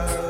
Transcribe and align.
Jaja 0.00 0.29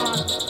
Mr. 0.00 0.49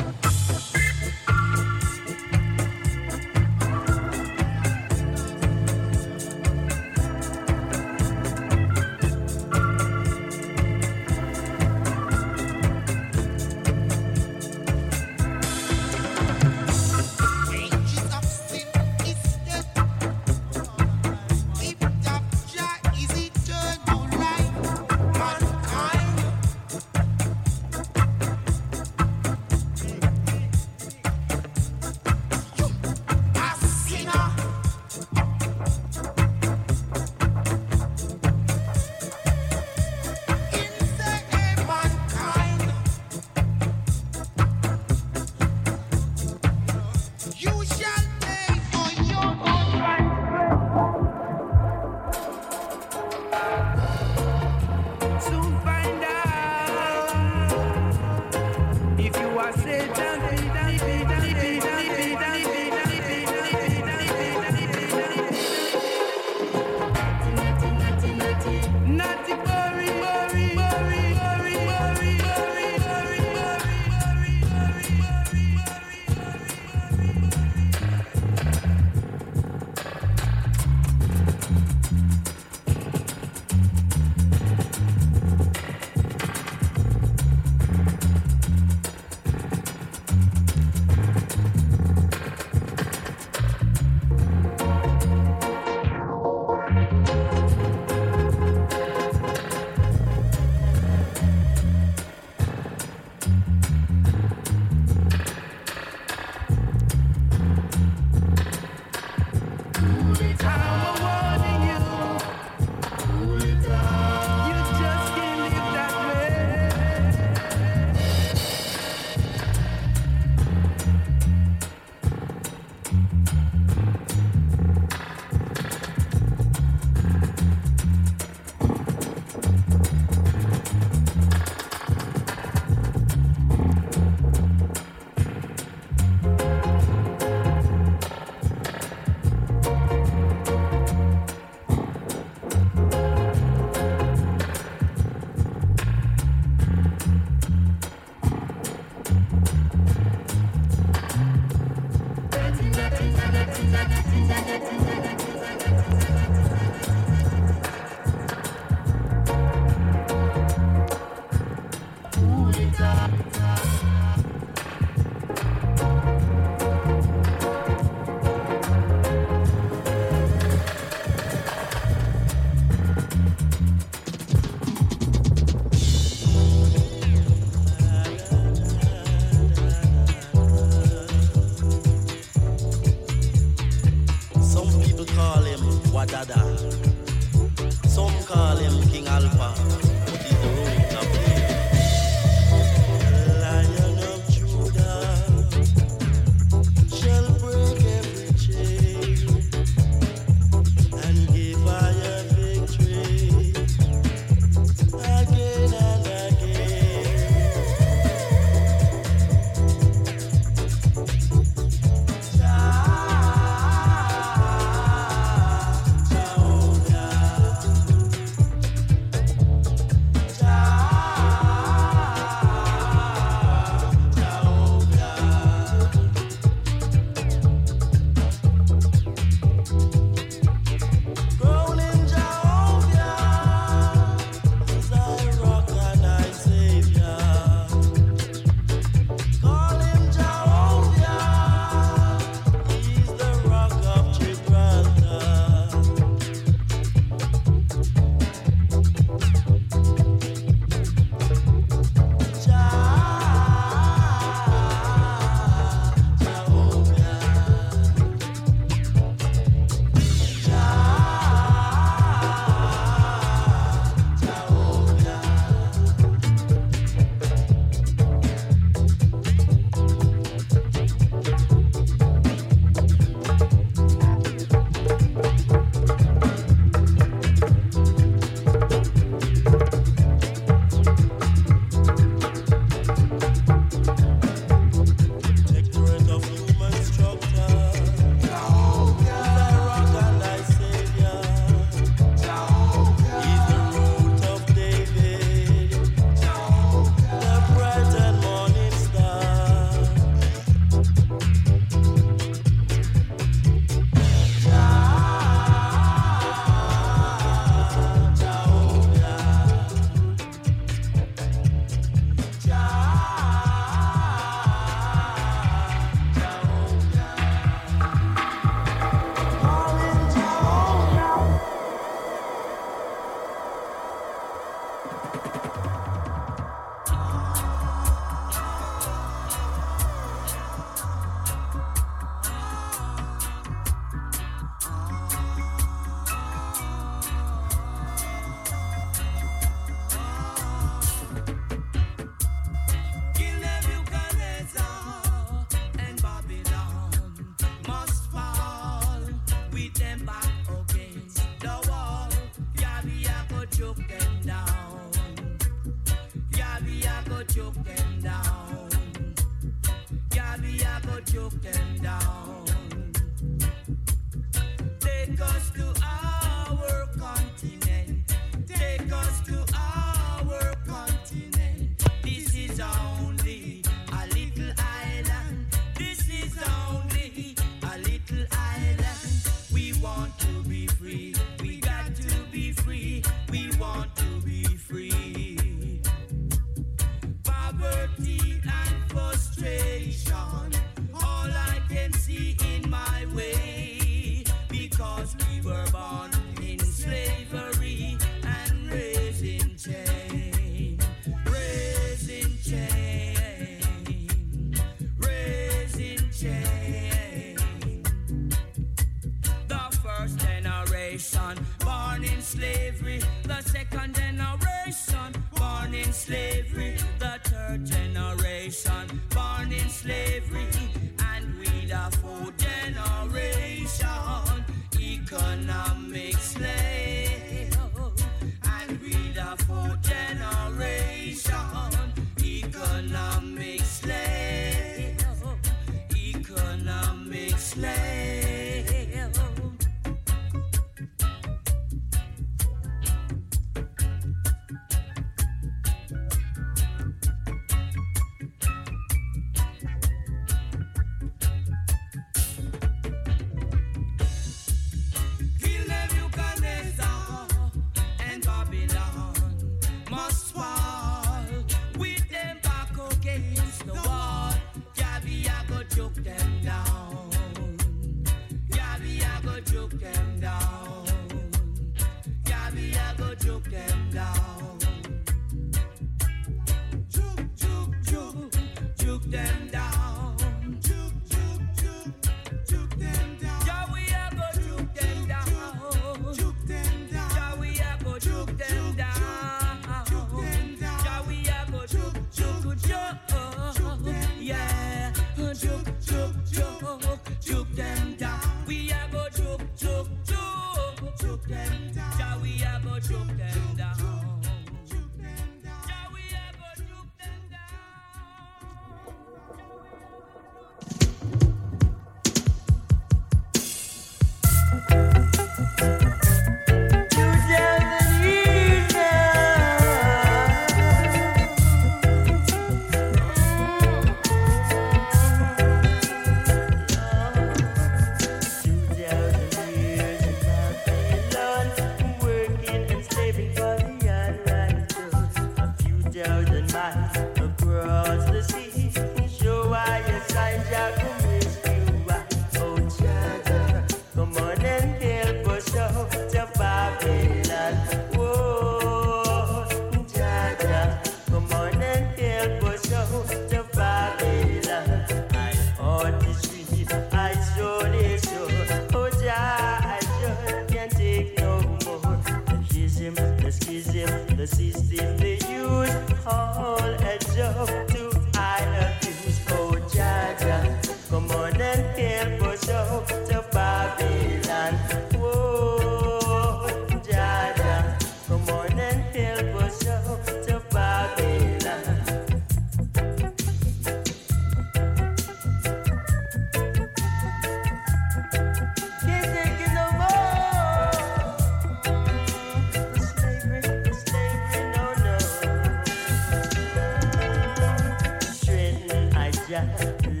Straighten 599.36 600.00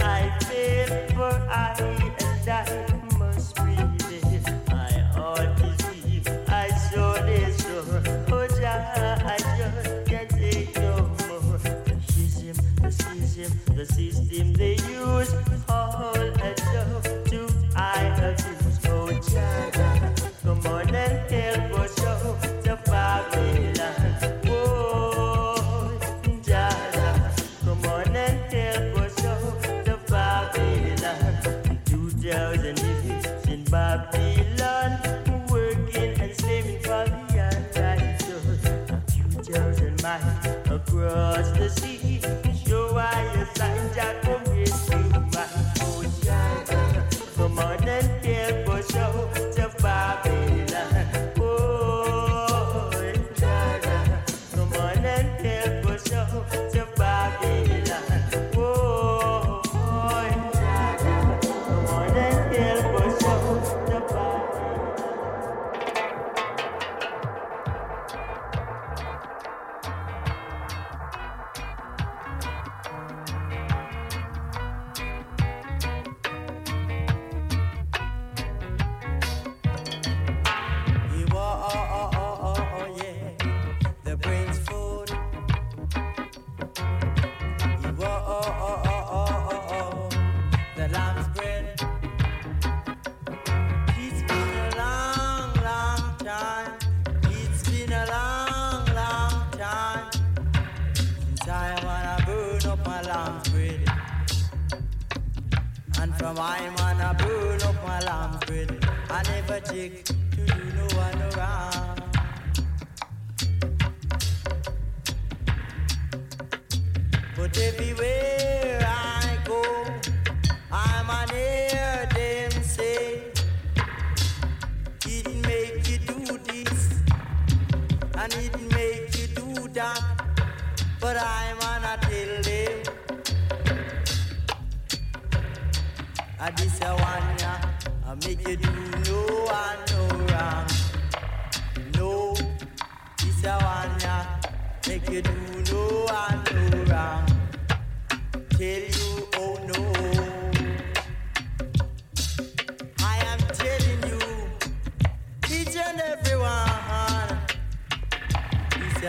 I 0.00 0.38
fail, 0.44 0.86
for 1.14 1.32
I 1.50 1.74
and 2.20 2.48
I 2.48 2.85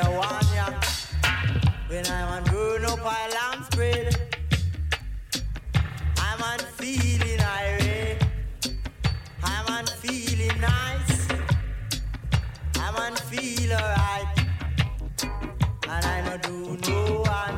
one. 0.06 0.76
When 1.88 2.06
I'm 2.08 2.28
on 2.30 2.44
grown 2.46 2.86
up, 2.86 3.00
I 3.04 3.30
lamb 3.30 3.64
spread. 3.72 4.16
I'm 6.20 6.42
on 6.42 6.60
feeling 6.60 7.40
irate. 7.42 8.22
I'm 9.44 9.66
on 9.74 9.86
feeling 9.88 10.60
nice. 10.62 11.28
I'm 12.80 12.96
on 12.96 13.16
feel 13.16 13.74
alright. 13.74 14.40
And 15.90 16.06
I 16.06 16.22
not 16.26 16.44
do 16.44 16.78
no 16.90 17.22
one. 17.22 17.57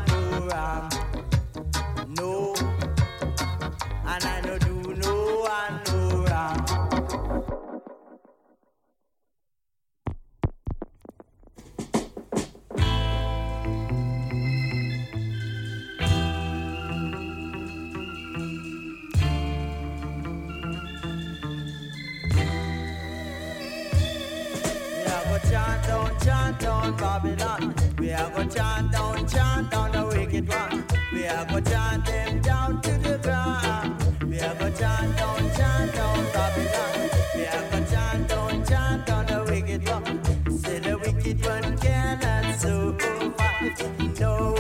Babylon. 27.22 27.76
We 27.97 28.13
are 28.13 28.30
gonna 28.30 28.49
chant 28.49 28.91
down, 28.93 29.28
chant 29.28 29.72
down 29.72 29.91
the 29.91 30.05
wicked 30.05 30.47
one. 30.47 30.86
We 31.11 31.28
are 31.28 31.45
gonna 31.45 31.61
chant 31.61 32.05
them 32.05 32.41
down 32.41 32.82
to 32.82 32.91
the 32.91 33.17
ground. 33.17 34.01
We 34.26 34.39
are 34.39 34.55
gonna 34.55 34.72
chant 34.78 35.17
down, 35.17 35.39
chant 35.57 35.93
down 35.95 36.26
Babylon. 36.32 37.09
We 37.36 37.45
are 37.45 37.70
gonna 37.72 37.89
chant 37.89 38.30
down, 38.30 38.65
chant 38.65 39.05
down 39.05 39.26
the 39.26 39.43
wicked 39.51 39.89
one. 39.89 40.59
Say 40.59 40.80
the 40.80 40.97
wicked 40.97 41.45
one 41.45 41.78
cannot 41.78 42.55
survive. 42.57 44.20
No. 44.20 44.55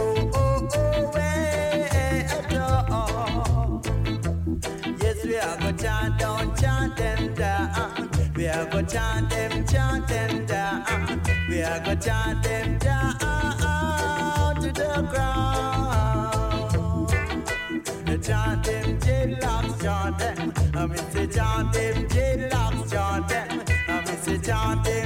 way 1.13 2.25
at 2.29 2.57
all. 2.91 3.81
Yes, 5.01 5.23
we 5.23 5.37
are 5.37 5.57
gonna 5.59 5.77
chant 5.77 6.19
down, 6.19 6.55
chant 6.57 6.97
them 6.97 7.33
down. 7.35 8.09
We 8.35 8.47
are 8.47 8.65
gonna 8.65 8.85
chant 8.85 9.29
them, 9.29 9.65
chant 9.65 10.07
them 10.09 10.38
I 11.71 11.77
go 11.77 11.93
chant 11.95 12.41
them 12.41 12.77
down 12.79 14.55
to 14.55 14.71
the 14.71 15.07
ground. 15.11 15.49
Chant 18.23 18.63
them 18.63 18.99
dreadlocks, 18.99 19.81
chant 19.81 20.17
them. 20.17 20.53
I 20.73 20.85
miss 20.87 21.13
chant 21.35 21.73
them 21.73 22.07
dreadlocks, 22.07 22.91
chant 22.91 23.27
them. 23.29 23.63
I 23.87 24.01
miss 24.01 24.25
chant 24.47 24.83
them. 24.83 24.98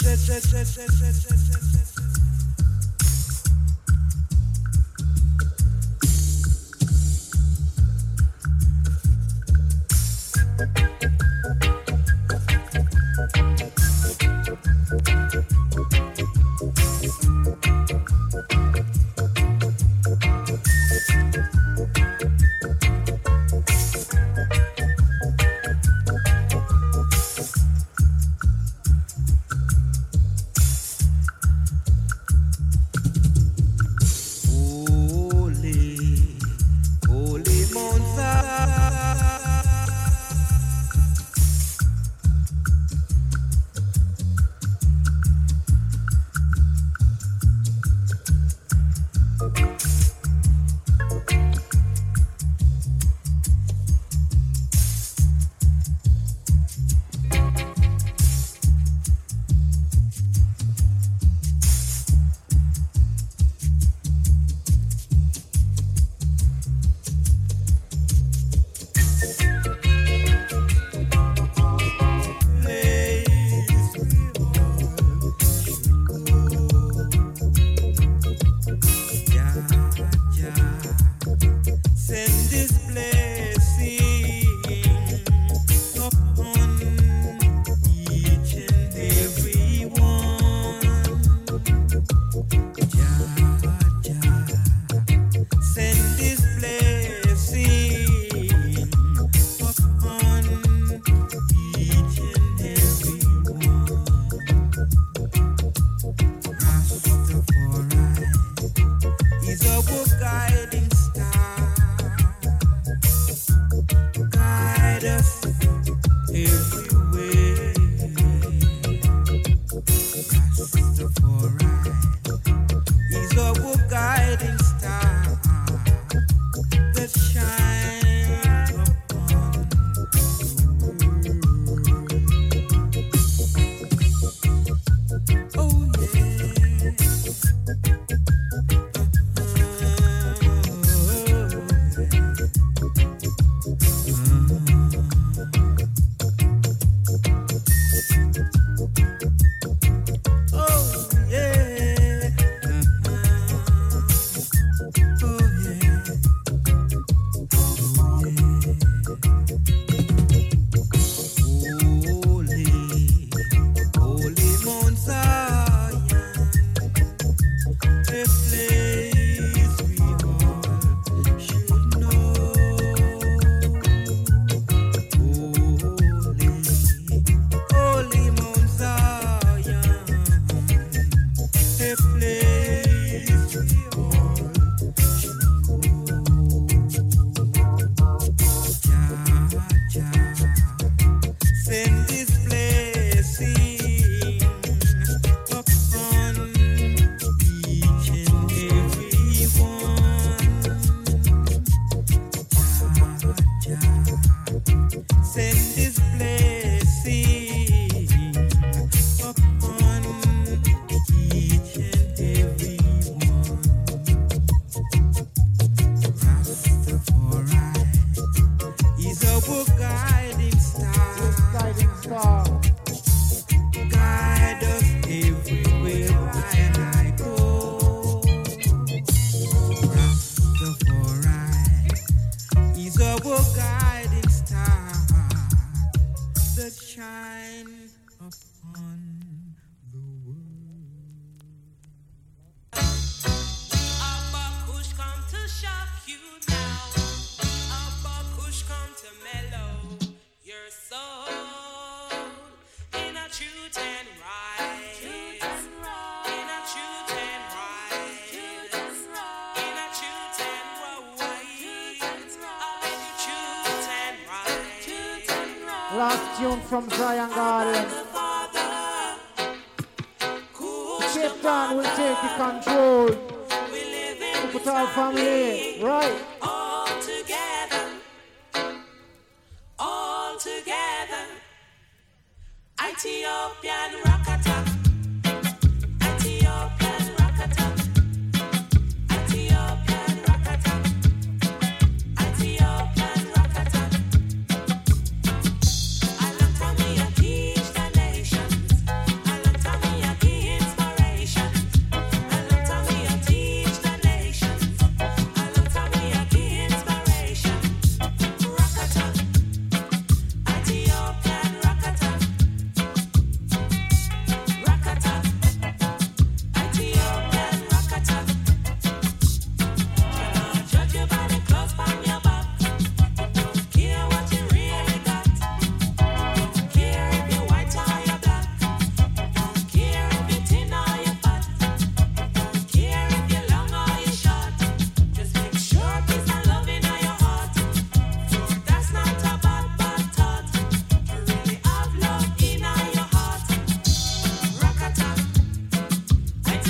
set, 0.00 0.18
set, 0.18 0.42
set, 0.42 0.66
set, 0.66 0.90
set, 0.90 1.14
set. 1.14 1.29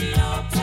Cherokee 0.00 0.59